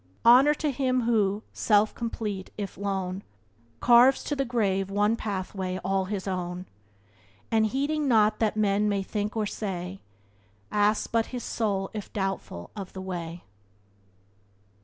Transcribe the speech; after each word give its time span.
"Honor 0.25 0.55
to 0.55 0.71
him 0.71 1.01
who, 1.01 1.43
self 1.53 1.93
complete, 1.93 2.49
if 2.57 2.75
lone, 2.75 3.21
Carves 3.81 4.23
to 4.23 4.35
the 4.35 4.43
grave 4.45 4.89
one 4.89 5.15
pathway 5.15 5.77
all 5.85 6.05
his 6.05 6.27
own, 6.27 6.65
And 7.51 7.67
heeding 7.67 8.07
naught 8.07 8.39
that 8.39 8.57
men 8.57 8.89
may 8.89 9.03
think 9.03 9.37
or 9.37 9.45
say, 9.45 10.01
Asks 10.71 11.05
but 11.05 11.27
his 11.27 11.43
soul 11.43 11.91
if 11.93 12.11
doubtful 12.13 12.71
of 12.75 12.93
the 12.93 13.01
way." 13.01 13.43